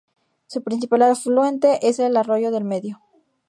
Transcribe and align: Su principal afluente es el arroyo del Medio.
Su 0.47 0.63
principal 0.63 1.03
afluente 1.03 1.87
es 1.87 1.99
el 1.99 2.17
arroyo 2.17 2.49
del 2.49 2.63
Medio. 2.63 3.03